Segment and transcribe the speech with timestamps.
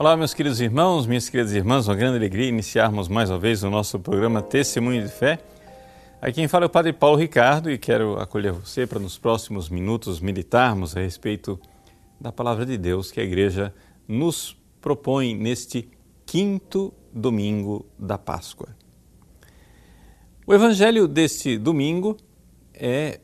[0.00, 3.68] Olá, meus queridos irmãos, minhas queridas irmãs, uma grande alegria iniciarmos mais uma vez o
[3.68, 5.38] nosso programa Testemunho de Fé.
[6.22, 9.68] Aqui quem fala é o Padre Paulo Ricardo e quero acolher você para nos próximos
[9.68, 11.60] minutos meditarmos a respeito
[12.18, 13.74] da palavra de Deus que a igreja
[14.08, 15.86] nos propõe neste
[16.24, 18.70] quinto domingo da Páscoa.
[20.46, 22.16] O evangelho deste domingo
[22.72, 23.20] é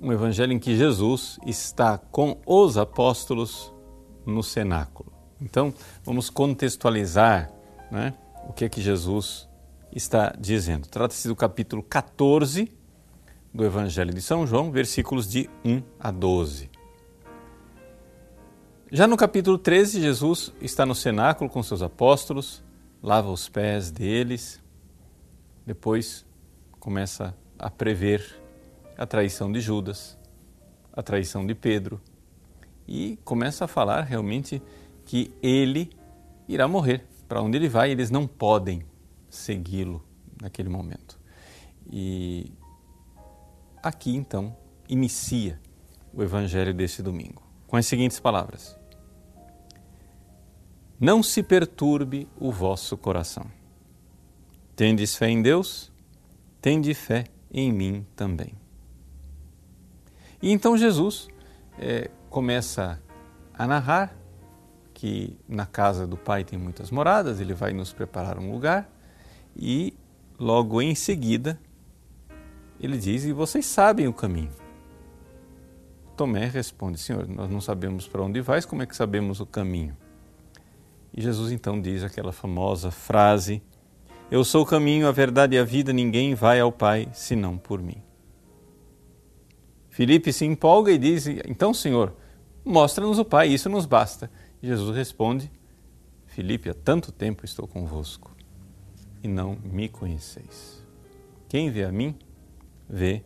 [0.00, 3.74] um evangelho em que Jesus está com os apóstolos
[4.24, 5.09] no cenáculo.
[5.40, 5.72] Então,
[6.04, 7.50] vamos contextualizar
[7.90, 8.14] né,
[8.48, 9.48] o que é que Jesus
[9.90, 10.86] está dizendo.
[10.86, 12.70] Trata-se do capítulo 14
[13.52, 16.70] do Evangelho de São João, versículos de 1 a 12.
[18.92, 22.62] Já no capítulo 13, Jesus está no cenáculo com seus apóstolos,
[23.02, 24.60] lava os pés deles,
[25.64, 26.26] depois
[26.78, 28.40] começa a prever
[28.98, 30.18] a traição de Judas,
[30.92, 32.00] a traição de Pedro,
[32.86, 34.60] e começa a falar realmente
[35.10, 35.90] que ele
[36.46, 37.04] irá morrer.
[37.26, 38.84] Para onde ele vai, eles não podem
[39.28, 40.04] segui-lo
[40.40, 41.18] naquele momento.
[41.90, 42.52] E
[43.82, 44.56] aqui então
[44.88, 45.60] inicia
[46.14, 48.78] o evangelho desse domingo com as seguintes palavras:
[51.00, 53.50] Não se perturbe o vosso coração.
[54.76, 55.90] Tendes fé em Deus?
[56.62, 58.54] Tende fé em mim também.
[60.40, 61.26] E então Jesus
[61.80, 63.02] é, começa
[63.52, 64.19] a narrar
[65.00, 68.86] que na casa do Pai tem muitas moradas, ele vai nos preparar um lugar
[69.56, 69.94] e
[70.38, 71.58] logo em seguida
[72.78, 74.50] ele diz: E vocês sabem o caminho.
[76.18, 79.96] Tomé responde: Senhor, nós não sabemos para onde vais, como é que sabemos o caminho?
[81.16, 83.62] E Jesus então diz aquela famosa frase:
[84.30, 87.80] Eu sou o caminho, a verdade e a vida, ninguém vai ao Pai senão por
[87.80, 88.02] mim.
[89.88, 92.14] Filipe se empolga e diz: Então, Senhor,
[92.62, 94.30] mostra-nos o Pai, isso nos basta.
[94.62, 95.50] Jesus responde:
[96.26, 98.34] Filipe, há tanto tempo estou convosco
[99.22, 100.84] e não me conheceis.
[101.48, 102.16] Quem vê a mim,
[102.88, 103.24] vê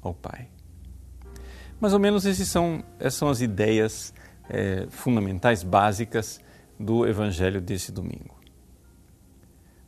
[0.00, 0.48] ao Pai.
[1.80, 4.12] Mais ou menos são, essas são as ideias
[4.48, 6.40] é, fundamentais, básicas
[6.78, 8.38] do Evangelho desse domingo.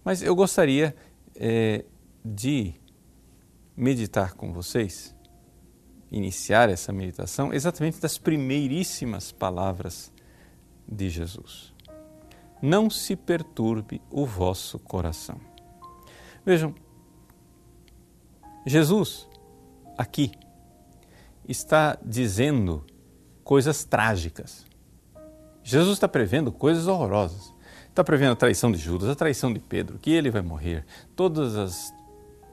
[0.05, 0.95] Mas eu gostaria
[1.35, 1.85] é,
[2.25, 2.75] de
[3.77, 5.15] meditar com vocês,
[6.11, 10.13] iniciar essa meditação, exatamente das primeiríssimas palavras
[10.91, 11.73] de Jesus.
[12.61, 15.41] Não se perturbe o vosso coração.
[16.45, 16.75] Vejam,
[18.67, 19.29] Jesus
[19.97, 20.33] aqui
[21.49, 22.85] está dizendo
[23.43, 24.67] coisas trágicas.
[25.63, 27.53] Jesus está prevendo coisas horrorosas.
[27.89, 30.87] Está prevendo a traição de Judas, a traição de Pedro, que ele vai morrer,
[31.17, 31.93] todas as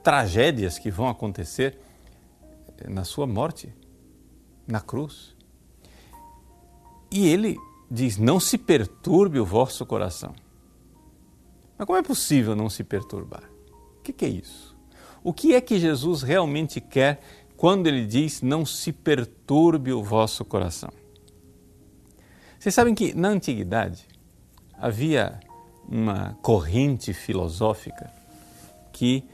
[0.02, 1.78] tragédias que vão acontecer
[2.86, 3.72] na sua morte,
[4.66, 5.36] na cruz.
[7.10, 7.56] E ele
[7.90, 10.34] diz: Não se perturbe o vosso coração.
[11.76, 13.44] Mas como é possível não se perturbar?
[13.98, 14.76] O que é isso?
[15.22, 17.20] O que é que Jesus realmente quer
[17.56, 20.90] quando ele diz: Não se perturbe o vosso coração?
[22.58, 24.06] Vocês sabem que na antiguidade
[24.74, 25.38] havia
[25.88, 28.12] uma corrente filosófica
[28.92, 29.24] que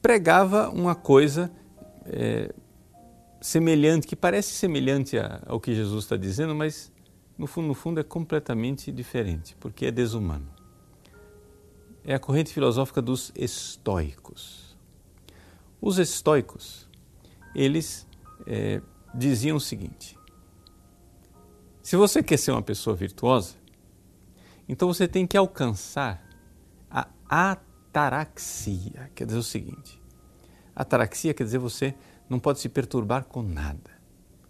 [0.00, 1.50] pregava uma coisa
[2.06, 2.52] é,
[3.44, 6.90] semelhante, que parece semelhante ao que Jesus está dizendo, mas
[7.36, 10.48] no fundo, no fundo é completamente diferente, porque é desumano.
[12.02, 14.74] É a corrente filosófica dos estoicos.
[15.78, 16.88] Os estoicos,
[17.54, 18.06] eles
[18.46, 18.80] é,
[19.14, 20.18] diziam o seguinte:
[21.82, 23.56] se você quer ser uma pessoa virtuosa,
[24.66, 26.26] então você tem que alcançar
[26.90, 30.02] a ataraxia, quer dizer o seguinte:
[30.74, 31.94] ataraxia quer dizer você
[32.28, 33.90] não pode se perturbar com nada.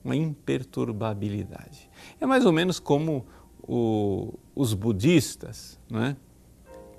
[0.04, 1.90] Uma imperturbabilidade.
[2.20, 3.26] É mais ou menos como
[3.62, 6.16] o, os budistas, não é?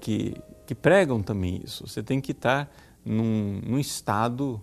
[0.05, 0.35] que,
[0.67, 1.87] que pregam também isso.
[1.87, 2.69] Você tem que estar
[3.03, 4.61] num, num estado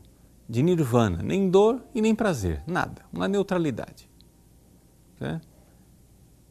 [0.48, 4.08] de nirvana, nem dor e nem prazer, nada, uma neutralidade.
[5.18, 5.40] Né?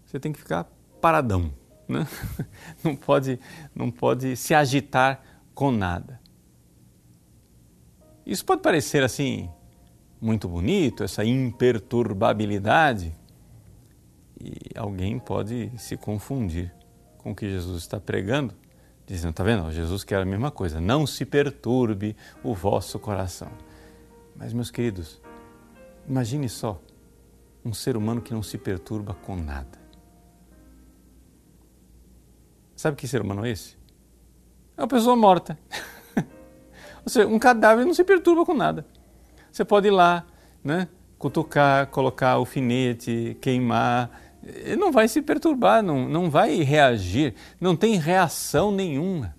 [0.06, 0.70] Você tem que ficar
[1.00, 1.53] paradão,
[1.88, 2.06] né?
[2.84, 3.40] não, pode,
[3.74, 5.22] não pode se agitar
[5.53, 6.20] com nada.
[8.26, 9.50] Isso pode parecer assim
[10.22, 13.12] muito bonito, essa imperturbabilidade,
[14.40, 16.72] e alguém pode se confundir
[17.18, 18.53] com o que Jesus está pregando,
[19.06, 19.72] dizendo: está vendo?
[19.72, 23.52] Jesus quer a mesma coisa, não se perturbe o vosso coração.
[24.35, 25.20] Mas, meus queridos,
[26.08, 26.79] imagine só
[27.66, 29.82] um ser humano que não se perturba com nada.
[32.76, 33.78] Sabe que ser humano é esse?
[34.76, 35.58] É uma pessoa morta.
[37.06, 38.85] Ou seja, um cadáver não se perturba com nada.
[39.52, 40.26] Você pode ir lá,
[40.64, 40.88] né,
[41.18, 44.09] cutucar, colocar alfinete, queimar,
[44.44, 49.36] ele não vai se perturbar, não, não vai reagir, não tem reação nenhuma.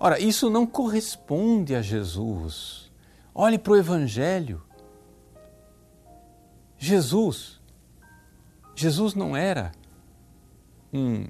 [0.00, 2.90] Ora, isso não corresponde a Jesus.
[3.34, 4.62] Olhe para o Evangelho.
[6.76, 7.60] Jesus,
[8.74, 9.70] Jesus não era
[10.92, 11.28] um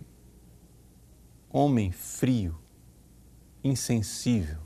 [1.51, 2.59] homem frio,
[3.63, 4.61] insensível.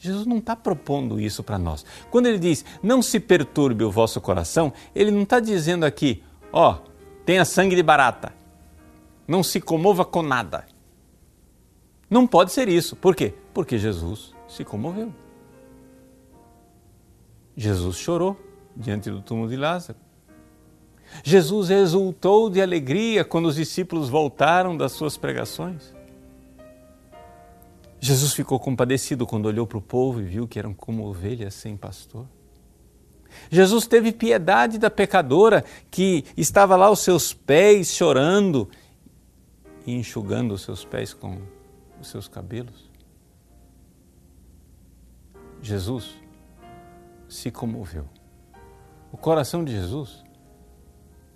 [0.00, 1.84] Jesus não está propondo isso para nós.
[2.10, 6.72] Quando ele diz não se perturbe o vosso coração, ele não está dizendo aqui, ó,
[6.72, 6.90] oh,
[7.26, 8.32] tenha sangue de barata,
[9.28, 10.64] não se comova com nada.
[12.08, 12.96] Não pode ser isso.
[12.96, 13.34] Por quê?
[13.52, 15.12] Porque Jesus se comoveu.
[17.54, 18.40] Jesus chorou
[18.74, 19.98] diante do túmulo de Lázaro.
[21.22, 25.94] Jesus exultou de alegria quando os discípulos voltaram das suas pregações.
[28.00, 31.76] Jesus ficou compadecido quando olhou para o povo e viu que eram como ovelhas sem
[31.76, 32.26] pastor.
[33.50, 38.68] Jesus teve piedade da pecadora que estava lá aos seus pés chorando
[39.86, 41.40] e enxugando os seus pés com
[42.00, 42.90] os seus cabelos.
[45.62, 46.14] Jesus
[47.28, 48.08] se comoveu.
[49.12, 50.24] O coração de Jesus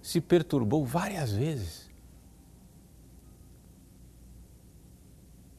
[0.00, 1.83] se perturbou várias vezes.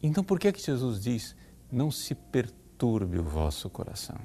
[0.02, 1.36] Então por que que Jesus diz:
[1.72, 4.18] "Não se perturbe o vosso coração"?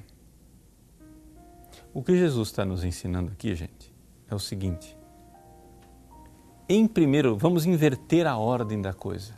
[1.93, 3.93] O que Jesus está nos ensinando aqui, gente,
[4.28, 4.96] é o seguinte:
[6.72, 9.34] em primeiro, vamos inverter a ordem da coisa.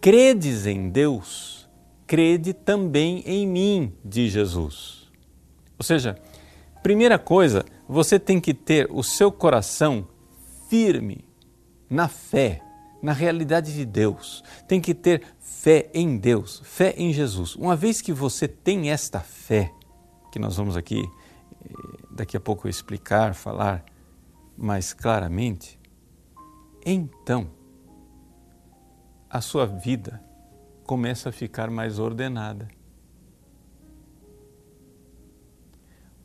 [0.00, 1.68] Credes em Deus,
[2.06, 5.10] crede também em mim, diz Jesus.
[5.78, 6.18] Ou seja,
[6.82, 10.08] primeira coisa, você tem que ter o seu coração
[10.70, 11.26] firme
[11.90, 12.62] na fé,
[13.02, 14.42] na realidade de Deus.
[14.68, 17.54] Tem que ter fé em Deus, fé em Jesus.
[17.56, 19.72] Uma vez que você tem esta fé,
[20.30, 23.84] que nós vamos aqui eh, daqui a pouco explicar, falar
[24.56, 25.78] mais claramente,
[26.84, 27.50] então
[29.28, 30.22] a sua vida
[30.84, 32.68] começa a ficar mais ordenada.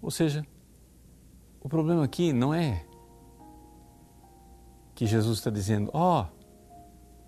[0.01, 0.45] Ou seja,
[1.61, 2.85] o problema aqui não é
[4.93, 6.34] que Jesus está dizendo, ó, oh,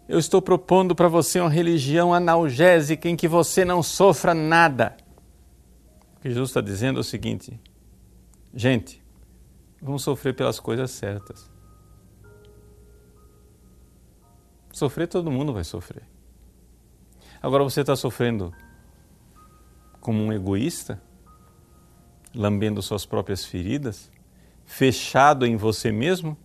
[0.08, 4.96] eu estou propondo para você uma religião analgésica em que você não sofra nada.
[6.16, 7.60] O que Jesus está dizendo é o seguinte:
[8.54, 9.04] gente,
[9.82, 11.52] vamos sofrer pelas coisas certas.
[14.72, 16.04] Sofrer, todo mundo vai sofrer.
[17.42, 18.54] Agora você está sofrendo
[20.00, 21.02] como um egoísta,
[22.34, 24.12] lambendo suas próprias feridas?
[24.68, 26.38] fechado em você mesmo?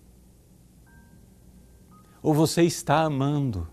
[2.23, 3.69] Ou você está amando?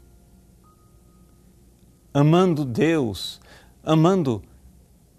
[2.11, 3.39] Amando Deus,
[3.83, 4.41] amando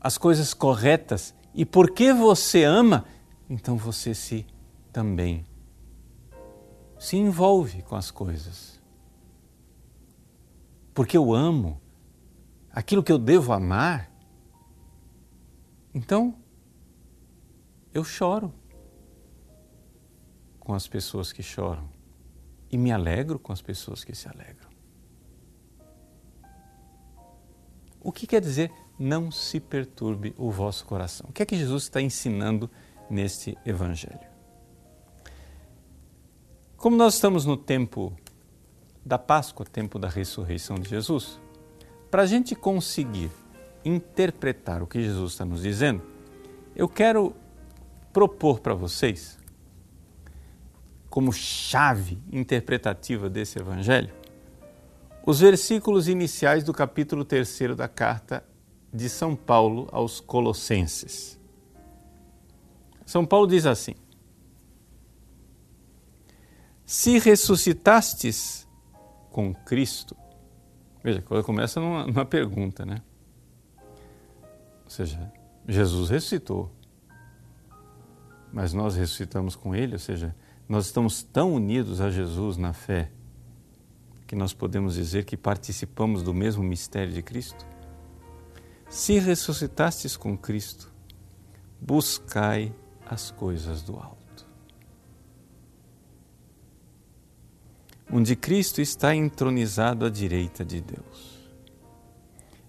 [0.00, 3.04] as coisas corretas, e porque você ama,
[3.48, 4.46] então você se
[4.92, 5.46] também
[6.98, 8.80] se envolve com as coisas.
[10.92, 11.80] Porque eu amo
[12.72, 14.10] aquilo que eu devo amar,
[15.94, 16.34] então
[17.94, 18.52] eu choro
[20.58, 21.99] com as pessoas que choram
[22.70, 24.70] e me alegro com as pessoas que se alegram.
[28.00, 31.28] O que quer dizer não se perturbe o vosso coração?
[31.28, 32.70] O que é que Jesus está ensinando
[33.10, 34.30] neste Evangelho?
[36.76, 38.16] Como nós estamos no tempo
[39.04, 41.38] da Páscoa, tempo da ressurreição de Jesus,
[42.10, 43.30] para a gente conseguir
[43.84, 46.02] interpretar o que Jesus está nos dizendo,
[46.74, 47.34] eu quero
[48.12, 49.39] propor para vocês
[51.10, 54.20] como chave interpretativa desse evangelho
[55.24, 58.42] os versículos iniciais do capítulo 3 da carta
[58.92, 61.38] de São Paulo aos Colossenses.
[63.04, 63.94] São Paulo diz assim:
[66.84, 68.66] Se ressuscitastes
[69.30, 70.16] com Cristo,
[71.02, 73.02] veja, começa numa, numa pergunta, né?
[74.84, 75.32] Ou seja,
[75.68, 76.72] Jesus ressuscitou,
[78.52, 80.34] mas nós ressuscitamos com Ele, ou seja,
[80.70, 83.10] nós estamos tão unidos a Jesus na fé
[84.24, 87.66] que nós podemos dizer que participamos do mesmo mistério de Cristo?
[88.88, 90.88] Se ressuscitastes com Cristo,
[91.80, 92.72] buscai
[93.04, 94.46] as coisas do alto.
[98.08, 101.50] Onde Cristo está entronizado à direita de Deus.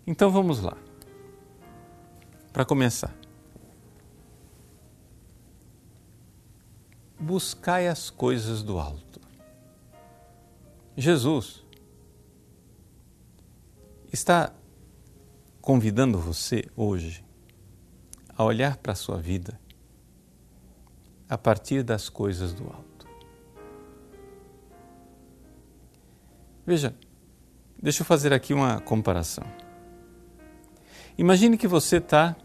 [0.07, 0.75] Então vamos lá.
[2.51, 3.13] Para começar,
[7.21, 9.21] buscai as coisas do alto.
[10.97, 11.63] Jesus
[14.11, 14.51] está
[15.61, 17.23] convidando você hoje
[18.35, 19.59] a olhar para a sua vida,
[21.29, 23.07] a partir das coisas do alto.
[26.65, 26.95] Veja,
[27.81, 29.45] deixa eu fazer aqui uma comparação.
[31.17, 32.35] Imagine que você está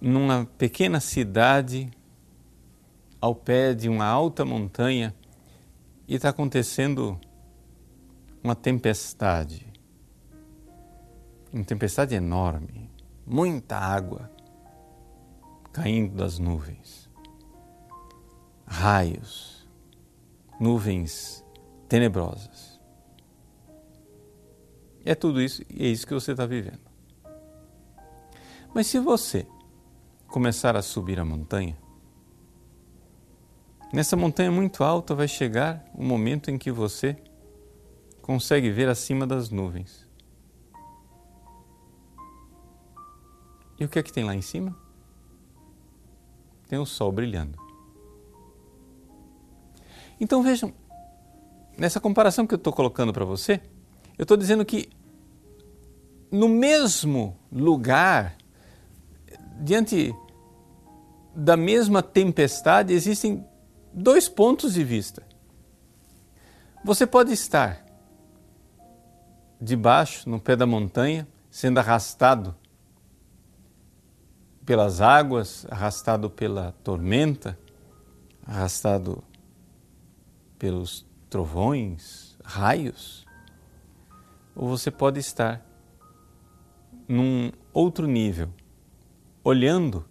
[0.00, 1.90] numa pequena cidade
[3.22, 5.14] ao pé de uma alta montanha
[6.08, 7.20] e está acontecendo
[8.42, 9.72] uma tempestade.
[11.52, 12.90] Uma tempestade enorme,
[13.24, 14.28] muita água
[15.72, 17.08] caindo das nuvens,
[18.66, 19.68] raios,
[20.58, 21.44] nuvens
[21.88, 22.80] tenebrosas.
[25.04, 26.90] É tudo isso e é isso que você está vivendo.
[28.74, 29.46] Mas se você
[30.26, 31.81] começar a subir a montanha,
[33.92, 37.16] nessa montanha muito alta vai chegar o momento em que você
[38.22, 40.08] consegue ver acima das nuvens.
[43.78, 44.76] E o que é que tem lá em cima?
[46.68, 47.58] Tem o sol brilhando.
[50.20, 50.72] Então vejam,
[51.76, 53.60] nessa comparação que eu estou colocando para você,
[54.16, 54.88] eu estou dizendo que
[56.30, 58.36] no mesmo lugar,
[59.60, 60.14] diante
[61.34, 63.44] da mesma tempestade, existem
[63.92, 65.22] dois pontos de vista.
[66.84, 67.84] Você pode estar
[69.60, 72.56] debaixo, no pé da montanha, sendo arrastado
[74.64, 77.58] pelas águas, arrastado pela tormenta,
[78.44, 79.22] arrastado
[80.58, 83.24] pelos trovões, raios,
[84.54, 85.64] ou você pode estar
[87.06, 88.48] num outro nível,
[89.44, 90.04] olhando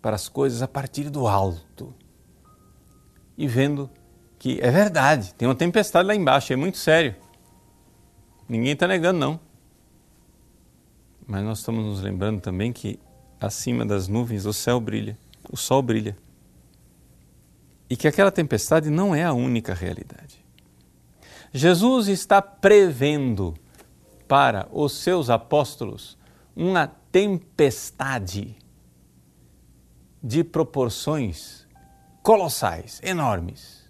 [0.00, 1.94] para as coisas a partir do alto
[3.36, 3.90] e vendo
[4.38, 7.14] que é verdade, tem uma tempestade lá embaixo, é muito sério.
[8.48, 9.40] Ninguém está negando, não.
[11.26, 13.00] Mas nós estamos nos lembrando também que
[13.40, 15.18] acima das nuvens o céu brilha,
[15.50, 16.16] o sol brilha.
[17.90, 20.44] E que aquela tempestade não é a única realidade.
[21.52, 23.54] Jesus está prevendo
[24.28, 26.18] para os seus apóstolos
[26.54, 28.56] uma tempestade
[30.22, 31.65] de proporções
[32.26, 33.88] colossais, enormes.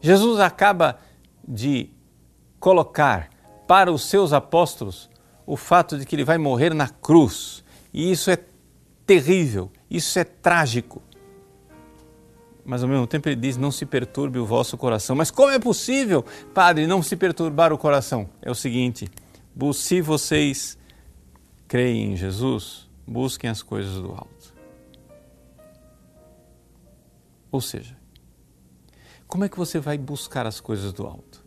[0.00, 1.00] Jesus acaba
[1.42, 1.90] de
[2.60, 3.30] colocar
[3.66, 5.10] para os seus apóstolos
[5.44, 7.64] o fato de que ele vai morrer na cruz.
[7.92, 8.38] E isso é
[9.04, 11.02] terrível, isso é trágico.
[12.64, 15.16] Mas ao mesmo tempo ele diz: não se perturbe o vosso coração.
[15.16, 18.30] Mas como é possível, Padre, não se perturbar o coração?
[18.40, 19.08] É o seguinte:
[19.74, 20.78] se vocês
[21.66, 24.51] creem em Jesus, busquem as coisas do alto.
[27.52, 27.94] Ou seja,
[29.28, 31.44] como é que você vai buscar as coisas do alto?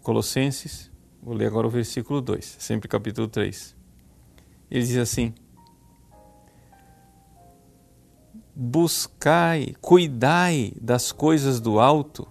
[0.00, 3.74] Colossenses, vou ler agora o versículo 2, sempre capítulo 3.
[4.70, 5.34] Ele diz assim:
[8.54, 12.26] Buscai, cuidai das coisas do alto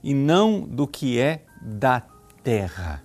[0.00, 2.00] e não do que é da
[2.44, 3.02] terra.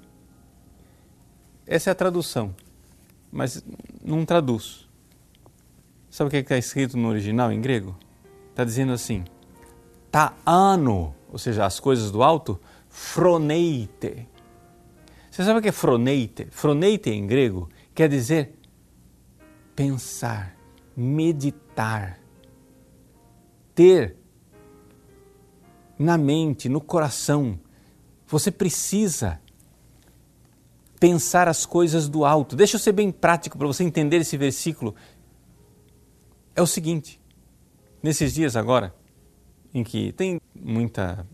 [1.65, 2.55] Essa é a tradução,
[3.31, 3.63] mas
[4.03, 4.87] não traduz.
[6.09, 7.97] Sabe o que é está escrito no original em grego?
[8.57, 9.23] Está dizendo assim:
[10.43, 12.59] ano, ou seja, as coisas do alto,
[12.89, 14.27] froneite.
[15.29, 16.47] Você sabe o que é froneite?
[16.49, 18.55] Froneite em grego quer dizer
[19.75, 20.57] pensar,
[20.95, 22.19] meditar,
[23.75, 24.17] ter
[25.99, 27.59] na mente, no coração.
[28.25, 29.39] Você precisa
[30.99, 32.55] pensar as coisas do alto.
[32.55, 34.95] Deixa eu ser bem prático para você entender esse versículo.
[36.55, 37.21] É o seguinte:
[38.01, 38.93] nesses dias agora,
[39.73, 41.27] em que tem muita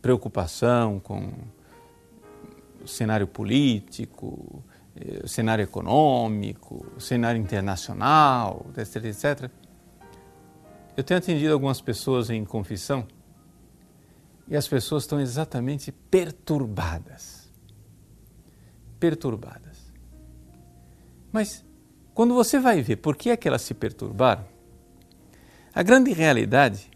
[0.00, 1.32] preocupação com
[2.82, 4.62] o cenário político,
[4.94, 9.50] eh, o cenário econômico, o cenário internacional, etc, etc.
[10.96, 13.06] Eu tenho atendido algumas pessoas em confissão
[14.48, 17.50] e as pessoas estão exatamente perturbadas.
[18.98, 19.92] Perturbadas.
[21.32, 21.64] Mas
[22.14, 24.44] quando você vai ver por que é que elas se perturbaram,
[25.76, 26.90] a grande realidade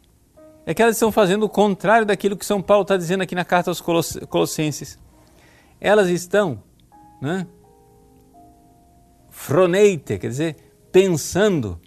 [0.64, 3.44] é que elas estão fazendo o contrário daquilo que São Paulo está dizendo aqui na
[3.44, 4.98] carta aos Colossenses.
[5.78, 6.62] Elas estão
[7.20, 7.46] né,
[9.28, 10.56] froneite, quer dizer,
[10.90, 11.78] pensando,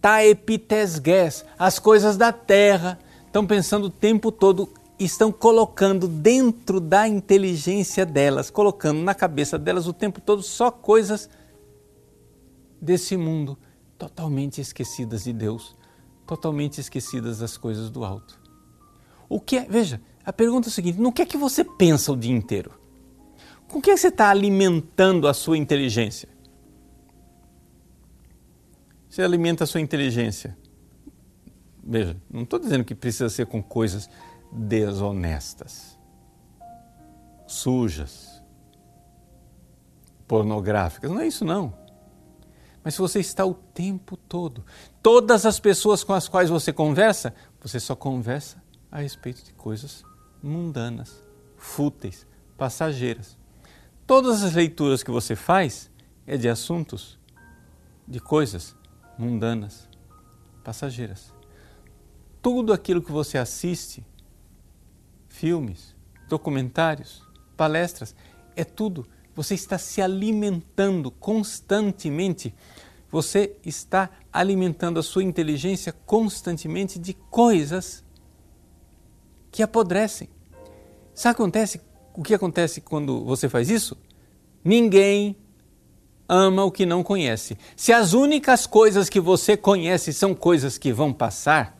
[0.00, 8.04] taepitesges, as coisas da terra, estão pensando o tempo todo, estão colocando dentro da inteligência
[8.04, 11.30] delas, colocando na cabeça delas o tempo todo só coisas
[12.82, 13.56] desse mundo,
[13.96, 15.78] totalmente esquecidas de Deus,
[16.36, 18.40] totalmente esquecidas das coisas do alto.
[19.28, 22.12] O que é, veja, a pergunta é a seguinte: no que é que você pensa
[22.12, 22.72] o dia inteiro?
[23.68, 26.28] Com que, é que você está alimentando a sua inteligência?
[29.08, 30.56] Você alimenta a sua inteligência
[31.82, 34.08] Veja, não estou dizendo que precisa ser com coisas
[34.52, 35.98] desonestas,
[37.46, 38.40] sujas,
[40.28, 41.10] pornográficas.
[41.10, 41.74] Não é isso, não.
[42.82, 44.64] Mas se você está o tempo todo,
[45.02, 50.02] todas as pessoas com as quais você conversa, você só conversa a respeito de coisas
[50.42, 51.22] mundanas,
[51.56, 53.38] fúteis, passageiras.
[54.06, 55.90] Todas as leituras que você faz
[56.26, 57.18] é de assuntos,
[58.08, 58.74] de coisas
[59.18, 59.88] mundanas,
[60.64, 61.34] passageiras.
[62.42, 64.04] Tudo aquilo que você assiste,
[65.28, 65.94] filmes,
[66.28, 67.22] documentários,
[67.56, 68.14] palestras,
[68.56, 69.06] é tudo.
[69.34, 72.54] Você está se alimentando constantemente.
[73.10, 78.04] Você está alimentando a sua inteligência constantemente de coisas
[79.50, 80.28] que apodrecem.
[81.14, 81.80] Sabe acontece?
[82.14, 83.96] O que acontece quando você faz isso?
[84.64, 85.36] Ninguém
[86.28, 87.56] ama o que não conhece.
[87.74, 91.76] Se as únicas coisas que você conhece são coisas que vão passar,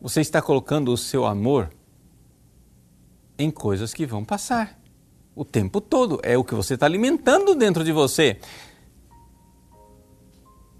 [0.00, 1.70] você está colocando o seu amor
[3.38, 4.79] em coisas que vão passar
[5.34, 6.20] o tempo todo.
[6.22, 8.38] É o que você está alimentando dentro de você.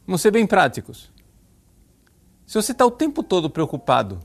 [0.07, 1.13] Vamos ser bem práticos.
[2.47, 4.19] Se você está o tempo todo preocupado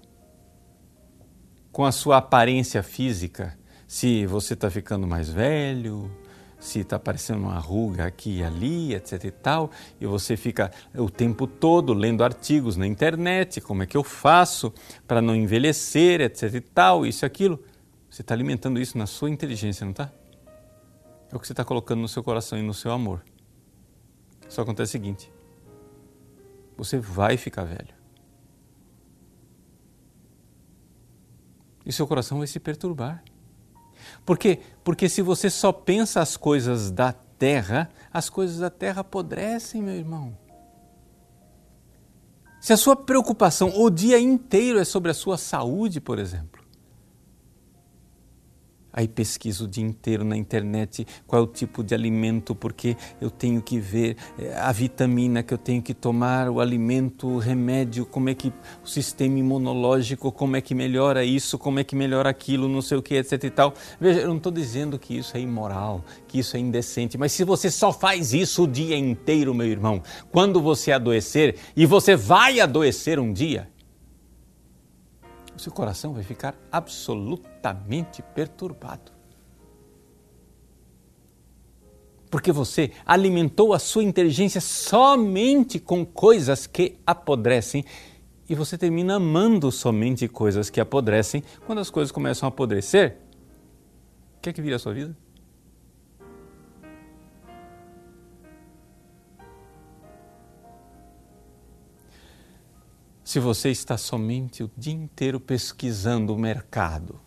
[1.72, 6.10] com a sua aparência física, se você está ficando mais velho,
[6.60, 9.70] se está aparecendo uma ruga aqui e ali, etc e tal,
[10.02, 14.74] e você fica o tempo todo lendo artigos na internet, como é que eu faço
[15.08, 17.64] para não envelhecer, etc e tal, isso e aquilo.
[18.16, 20.10] Você está alimentando isso na sua inteligência, não está?
[21.30, 23.22] É o que você está colocando no seu coração e no seu amor.
[24.48, 25.30] Só acontece o seguinte:
[26.78, 27.94] você vai ficar velho.
[31.86, 33.22] E seu coração vai se perturbar.
[34.26, 34.62] Por quê?
[34.82, 39.94] Porque se você só pensa as coisas da terra, as coisas da terra apodrecem, meu
[39.94, 40.38] irmão.
[42.62, 46.55] Se a sua preocupação o dia inteiro é sobre a sua saúde, por exemplo,
[48.96, 53.30] Aí pesquiso o dia inteiro na internet qual é o tipo de alimento, porque eu
[53.30, 58.06] tenho que ver eh, a vitamina que eu tenho que tomar, o alimento, o remédio,
[58.06, 62.30] como é que o sistema imunológico, como é que melhora isso, como é que melhora
[62.30, 63.74] aquilo, não sei o que, etc e tal.
[64.00, 67.44] Veja, eu não estou dizendo que isso é imoral, que isso é indecente, mas se
[67.44, 72.62] você só faz isso o dia inteiro, meu irmão, quando você adoecer, e você vai
[72.62, 73.68] adoecer um dia,
[75.56, 79.12] o seu coração vai ficar absolutamente perturbado.
[82.30, 87.86] Porque você alimentou a sua inteligência somente com coisas que apodrecem
[88.50, 91.44] e você termina amando somente coisas que apodrecem.
[91.66, 93.18] Quando as coisas começam a apodrecer,
[94.38, 95.16] o que é que vira a sua vida?
[103.36, 107.20] Se você está somente o dia inteiro pesquisando o mercado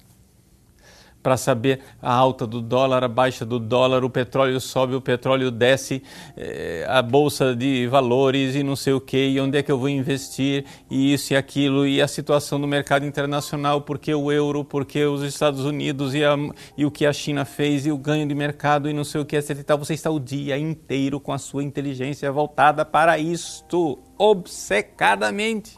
[1.23, 5.51] para saber a alta do dólar, a baixa do dólar, o petróleo sobe, o petróleo
[5.51, 6.03] desce,
[6.35, 9.79] eh, a bolsa de valores e não sei o que, e onde é que eu
[9.79, 14.65] vou investir, e isso e aquilo, e a situação do mercado internacional, porque o euro,
[14.65, 16.35] porque os Estados Unidos e, a,
[16.75, 19.27] e o que a China fez, e o ganho de mercado, e não sei o
[19.27, 19.63] que, etc.
[19.63, 19.77] Tal.
[19.77, 25.77] Você está o dia inteiro com a sua inteligência voltada para isto, obcecadamente.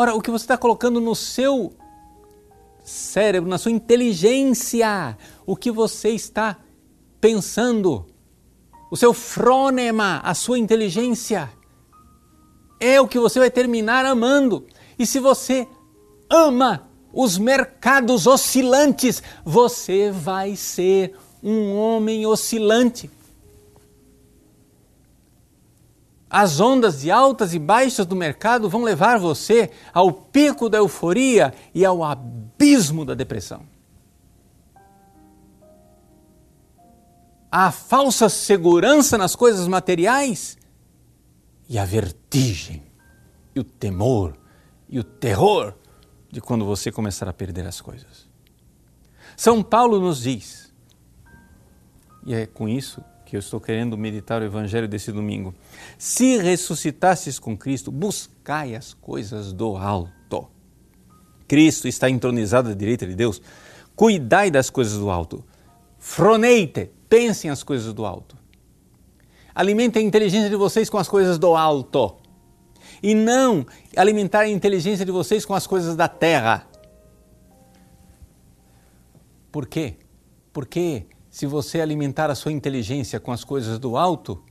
[0.00, 1.74] Ora, o que você está colocando no seu
[2.82, 6.56] cérebro, na sua inteligência, o que você está
[7.20, 8.06] pensando,
[8.90, 11.52] o seu frônema, a sua inteligência,
[12.80, 14.66] é o que você vai terminar amando.
[14.98, 15.68] E se você
[16.30, 23.10] ama os mercados oscilantes, você vai ser um homem oscilante.
[26.30, 31.52] As ondas de altas e baixas do mercado vão levar você ao pico da euforia
[31.74, 33.64] e ao abismo da depressão.
[37.50, 40.56] A falsa segurança nas coisas materiais
[41.68, 42.84] e a vertigem,
[43.52, 44.36] e o temor,
[44.88, 45.74] e o terror
[46.30, 48.28] de quando você começar a perder as coisas.
[49.36, 50.72] São Paulo nos diz,
[52.24, 55.54] e é com isso que eu estou querendo meditar o Evangelho desse domingo.
[55.96, 60.48] Se ressuscitastes com Cristo, buscai as coisas do alto.
[61.46, 63.40] Cristo está entronizado à direita de Deus.
[63.94, 65.44] Cuidai das coisas do alto.
[65.96, 68.36] Froneite, pensem as coisas do alto.
[69.54, 72.16] Alimentem a inteligência de vocês com as coisas do alto.
[73.00, 73.64] E não
[73.96, 76.66] alimentar a inteligência de vocês com as coisas da terra.
[79.52, 79.94] Por quê?
[80.52, 84.42] Porque se você alimentar a sua inteligência com as coisas do alto,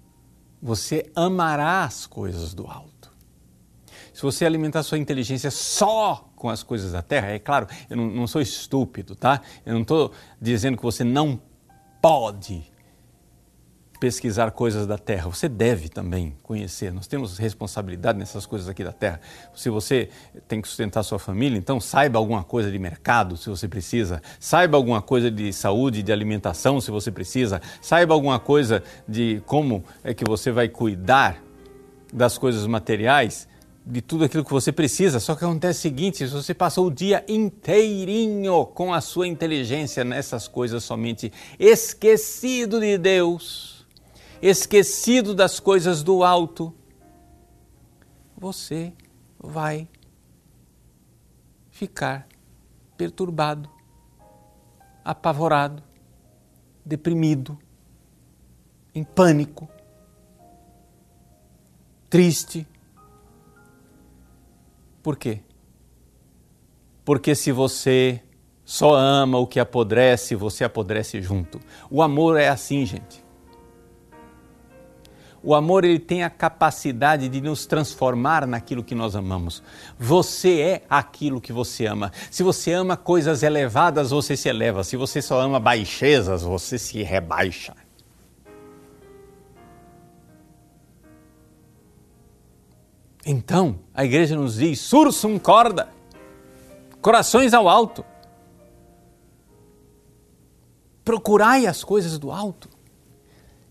[0.61, 3.11] você amará as coisas do alto.
[4.13, 8.09] Se você alimentar sua inteligência só com as coisas da terra, é claro, eu não,
[8.09, 9.41] não sou estúpido, tá?
[9.65, 10.11] Eu não estou
[10.41, 11.39] dizendo que você não
[12.01, 12.69] pode
[13.99, 15.27] pesquisar coisas da terra.
[15.29, 16.93] Você deve também conhecer.
[16.93, 19.19] Nós temos responsabilidade nessas coisas aqui da terra.
[19.53, 20.09] Se você
[20.47, 24.21] tem que sustentar sua família, então saiba alguma coisa de mercado, se você precisa.
[24.39, 27.61] Saiba alguma coisa de saúde, de alimentação, se você precisa.
[27.81, 31.43] Saiba alguma coisa de como é que você vai cuidar
[32.11, 33.47] das coisas materiais,
[33.85, 35.19] de tudo aquilo que você precisa.
[35.19, 40.03] Só que acontece o seguinte: se você passou o dia inteirinho com a sua inteligência
[40.03, 43.78] nessas coisas somente, esquecido de Deus,
[44.41, 46.73] esquecido das coisas do alto,
[48.37, 48.93] você
[49.37, 49.87] vai
[51.69, 52.27] ficar
[52.97, 53.69] perturbado,
[55.03, 55.83] apavorado,
[56.85, 57.57] deprimido,
[58.93, 59.69] em pânico
[62.09, 62.67] triste.
[65.03, 65.41] Por quê?
[67.05, 68.21] Porque se você
[68.65, 71.59] só ama o que apodrece, você apodrece junto.
[71.89, 73.23] O amor é assim, gente.
[75.41, 79.63] O amor ele tem a capacidade de nos transformar naquilo que nós amamos.
[79.97, 82.11] Você é aquilo que você ama.
[82.29, 84.83] Se você ama coisas elevadas, você se eleva.
[84.83, 87.73] Se você só ama baixezas, você se rebaixa.
[93.25, 95.89] Então, a igreja nos diz: sursum corda,
[97.01, 98.03] corações ao alto.
[101.03, 102.68] Procurai as coisas do alto.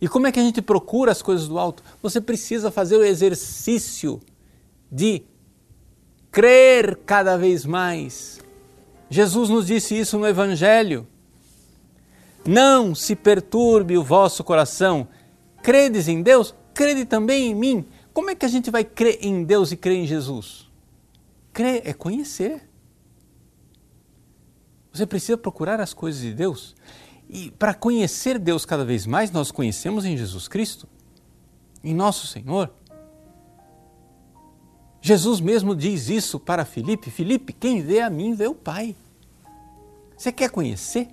[0.01, 1.83] E como é que a gente procura as coisas do alto?
[2.03, 4.21] Você precisa fazer o exercício
[4.91, 5.23] de
[6.31, 8.41] crer cada vez mais.
[9.11, 11.07] Jesus nos disse isso no Evangelho.
[12.47, 15.09] Não se perturbe o vosso coração.
[15.63, 16.55] Credes em Deus?
[16.73, 17.87] Crede também em mim.
[18.13, 20.69] Como é que a gente vai crer em Deus e crer em Jesus?
[21.53, 22.69] Crer é conhecer.
[24.93, 26.75] Você precisa procurar as coisas de Deus.
[27.29, 30.89] E para conhecer Deus cada vez mais, nós conhecemos em Jesus Cristo,
[31.85, 32.73] em nosso Senhor.
[35.01, 38.97] Jesus mesmo diz isso para Filipe: Filipe, quem vê a mim vê o Pai.
[40.17, 41.09] Você quer conhecer?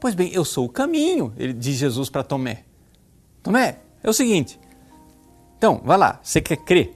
[0.00, 2.64] Pois bem, eu sou o caminho, ele diz Jesus para Tomé.
[3.42, 4.58] Tomé, é o seguinte:
[5.56, 6.94] então, vai lá, você quer crer?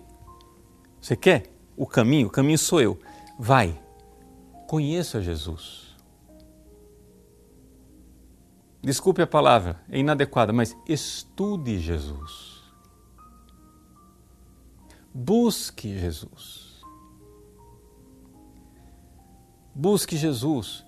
[1.00, 1.44] Você quer
[1.76, 2.26] o caminho?
[2.26, 2.98] O caminho sou eu.
[3.38, 3.80] Vai,
[4.66, 5.89] conheça Jesus.
[8.82, 12.62] Desculpe a palavra, é inadequada, mas estude Jesus.
[15.12, 16.80] Busque Jesus.
[19.74, 20.84] Busque Jesus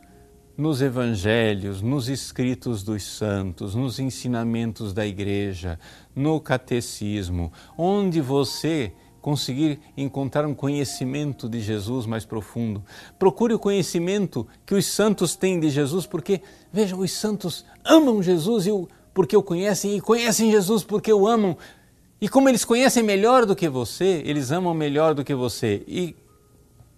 [0.57, 5.79] nos evangelhos, nos escritos dos santos, nos ensinamentos da igreja,
[6.15, 12.85] no catecismo, onde você conseguir encontrar um conhecimento de Jesus mais profundo.
[13.19, 18.67] Procure o conhecimento que os santos têm de Jesus, porque, vejam, os santos amam Jesus
[19.15, 21.57] porque o conhecem e conhecem Jesus porque o amam.
[22.21, 25.85] E como eles conhecem melhor do que você, eles amam melhor do que você.
[25.87, 26.17] E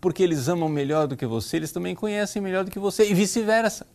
[0.00, 3.14] porque eles amam melhor do que você, eles também conhecem melhor do que você e
[3.14, 3.86] vice-versa.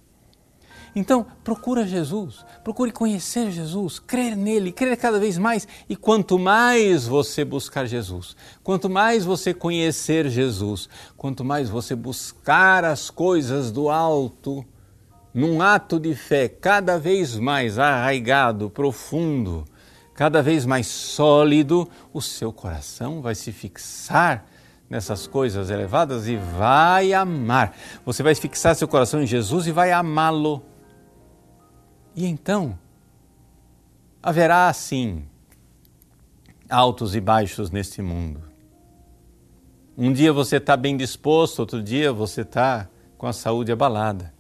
[0.95, 5.67] Então, procura Jesus, procure conhecer Jesus, crer nele, crer cada vez mais.
[5.88, 12.84] E quanto mais você buscar Jesus, quanto mais você conhecer Jesus, quanto mais você buscar
[12.84, 14.65] as coisas do alto,
[15.34, 19.65] num ato de fé cada vez mais arraigado, profundo,
[20.15, 24.45] cada vez mais sólido, o seu coração vai se fixar
[24.89, 27.75] nessas coisas elevadas e vai amar.
[28.06, 30.63] Você vai fixar seu coração em Jesus e vai amá-lo.
[32.15, 32.77] E então,
[34.21, 35.25] haverá sim
[36.69, 38.41] altos e baixos neste mundo.
[39.97, 44.33] Um dia você está bem disposto, outro dia você está com a saúde abalada.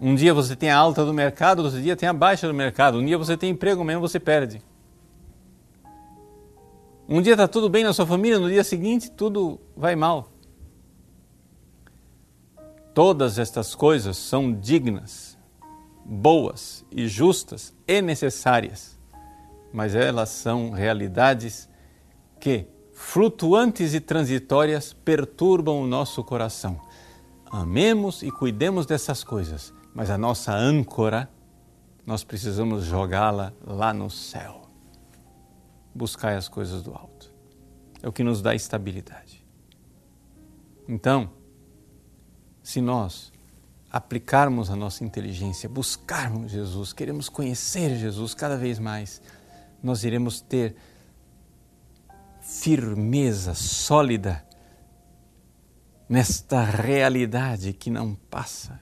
[0.00, 2.98] Um dia você tem a alta do mercado, outro dia tem a baixa do mercado.
[2.98, 4.60] Um dia você tem emprego, mesmo você perde.
[7.08, 10.28] Um dia está tudo bem na sua família, no dia seguinte tudo vai mal.
[12.92, 15.31] Todas estas coisas são dignas,
[16.04, 18.98] boas e justas e necessárias,
[19.72, 21.68] mas elas são realidades
[22.40, 26.80] que, flutuantes e transitórias, perturbam o nosso coração.
[27.50, 31.28] Amemos e cuidemos dessas coisas, mas a nossa âncora,
[32.04, 34.62] nós precisamos jogá-la lá no céu
[35.94, 37.32] buscai as coisas do alto.
[38.02, 39.44] É o que nos dá estabilidade.
[40.88, 41.30] Então,
[42.62, 43.31] se nós
[43.92, 49.20] aplicarmos a nossa inteligência, buscarmos Jesus, queremos conhecer Jesus cada vez mais,
[49.82, 50.74] nós iremos ter
[52.40, 54.42] firmeza sólida
[56.08, 58.80] nesta realidade que não passa.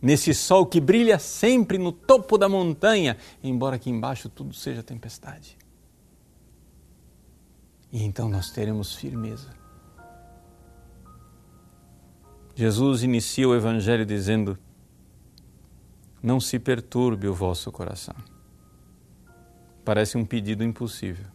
[0.00, 5.56] Nesse sol que brilha sempre no topo da montanha, embora aqui embaixo tudo seja tempestade.
[7.90, 9.63] E então nós teremos firmeza.
[12.54, 14.58] Jesus inicia o Evangelho dizendo:
[16.22, 18.14] Não se perturbe o vosso coração.
[19.84, 21.26] Parece um pedido impossível.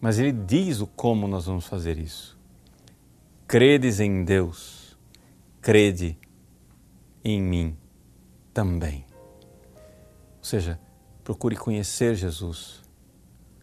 [0.00, 2.38] Mas ele diz o como nós vamos fazer isso.
[3.46, 4.96] Credes em Deus,
[5.60, 6.16] crede
[7.24, 7.76] em mim
[8.54, 9.04] também.
[10.38, 10.80] Ou seja,
[11.24, 12.80] procure conhecer Jesus.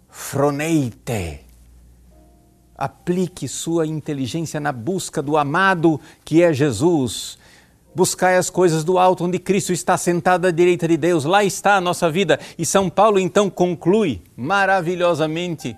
[0.10, 1.47] Froneite.
[2.78, 7.38] Aplique sua inteligência na busca do amado que é Jesus.
[7.96, 11.26] Buscai as coisas do alto, onde Cristo está sentado à direita de Deus.
[11.26, 12.40] Lá está a nossa vida.
[12.58, 15.76] E São Paulo então conclui maravilhosamente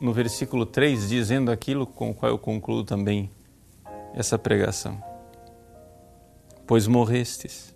[0.00, 3.30] no versículo 3, dizendo aquilo com o qual eu concluo também
[4.14, 5.00] essa pregação.
[6.66, 7.74] Pois morrestes,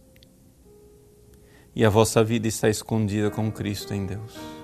[1.76, 4.63] e a vossa vida está escondida com Cristo em Deus.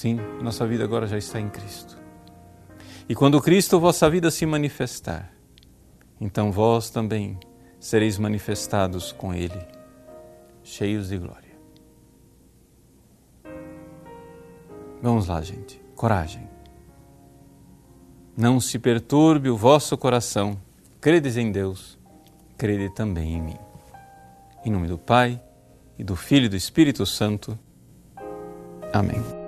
[0.00, 1.98] Sim, nossa vida agora já está em Cristo.
[3.06, 5.30] E quando Cristo, vossa vida, se manifestar,
[6.18, 7.38] então vós também
[7.78, 9.60] sereis manifestados com Ele,
[10.62, 11.50] cheios de glória.
[15.02, 15.78] Vamos lá, gente.
[15.94, 16.48] Coragem.
[18.34, 20.58] Não se perturbe o vosso coração.
[20.98, 21.98] Credes em Deus,
[22.56, 23.58] crede também em mim.
[24.64, 25.38] Em nome do Pai,
[25.98, 27.58] e do Filho e do Espírito Santo.
[28.94, 29.39] Amém.